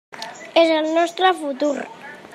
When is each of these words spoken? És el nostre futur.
És 0.61 0.71
el 0.77 0.89
nostre 0.95 1.33
futur. 1.43 1.73